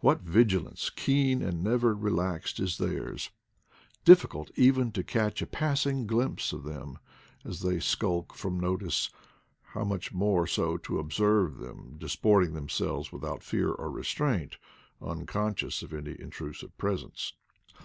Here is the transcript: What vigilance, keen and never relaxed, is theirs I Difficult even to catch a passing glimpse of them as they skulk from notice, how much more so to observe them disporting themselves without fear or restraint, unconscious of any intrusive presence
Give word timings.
What 0.00 0.22
vigilance, 0.22 0.90
keen 0.90 1.40
and 1.40 1.62
never 1.62 1.94
relaxed, 1.94 2.58
is 2.58 2.78
theirs 2.78 3.30
I 3.68 3.96
Difficult 4.04 4.50
even 4.56 4.90
to 4.90 5.04
catch 5.04 5.40
a 5.40 5.46
passing 5.46 6.04
glimpse 6.04 6.52
of 6.52 6.64
them 6.64 6.98
as 7.44 7.60
they 7.60 7.78
skulk 7.78 8.34
from 8.34 8.58
notice, 8.58 9.08
how 9.62 9.84
much 9.84 10.12
more 10.12 10.48
so 10.48 10.78
to 10.78 10.98
observe 10.98 11.58
them 11.58 11.94
disporting 11.96 12.54
themselves 12.54 13.12
without 13.12 13.44
fear 13.44 13.70
or 13.70 13.88
restraint, 13.92 14.56
unconscious 15.00 15.80
of 15.84 15.94
any 15.94 16.20
intrusive 16.20 16.76
presence 16.76 17.34